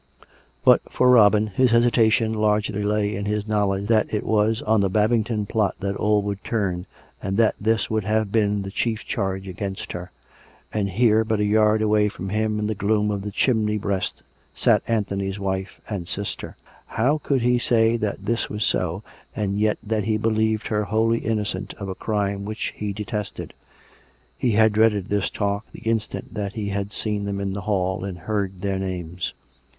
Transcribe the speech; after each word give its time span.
But, 0.65 0.81
for 0.91 1.11
Robin, 1.11 1.45
his 1.45 1.69
hesitation 1.69 2.33
largely 2.33 2.81
lay 2.81 3.15
in 3.15 3.25
his 3.25 3.47
knowledge 3.47 3.85
that 3.89 4.11
it 4.11 4.25
was 4.25 4.63
on 4.63 4.81
the 4.81 4.89
Babington 4.89 5.45
plot 5.45 5.75
that 5.79 5.95
all 5.95 6.23
would 6.23 6.43
turn, 6.43 6.87
and 7.21 7.37
that 7.37 7.53
this 7.61 7.87
would 7.87 8.03
have 8.03 8.31
been 8.31 8.63
the 8.63 8.71
chief 8.71 9.05
charge 9.05 9.47
against 9.47 9.91
her; 9.91 10.09
and 10.73 10.89
here, 10.89 11.23
but 11.23 11.39
a 11.39 11.45
yard 11.45 11.83
away 11.83 12.09
from 12.09 12.29
him, 12.29 12.57
in 12.57 12.65
the 12.65 12.73
gloom 12.73 13.11
of 13.11 13.21
the 13.21 13.29
chimney 13.29 13.77
breast 13.77 14.23
sat 14.55 14.81
Anthony's 14.87 15.37
wife 15.37 15.79
and 15.87 16.07
sister. 16.07 16.57
How 16.87 17.19
could 17.19 17.43
he 17.43 17.59
say 17.59 17.95
that 17.97 18.25
this 18.25 18.49
was 18.49 18.63
so, 18.63 19.03
and 19.35 19.59
yet 19.59 19.77
that 19.83 20.05
he 20.05 20.17
believed 20.17 20.65
her 20.69 20.85
wholly 20.85 21.19
innocent 21.19 21.75
of 21.75 21.87
a 21.89 21.93
crime 21.93 22.43
which 22.43 22.73
he 22.75 22.91
detested.'' 22.91 23.53
He 24.35 24.53
had 24.53 24.73
dreaded 24.73 25.09
this 25.09 25.29
talk 25.29 25.71
the 25.71 25.81
instant 25.81 26.33
that 26.33 26.53
he 26.53 26.69
had 26.69 26.91
seen 26.91 27.25
them 27.25 27.39
in 27.39 27.53
the 27.53 27.61
hall 27.61 28.03
and 28.03 28.17
heard 28.17 28.61
their 28.61 28.79
names. 28.79 29.33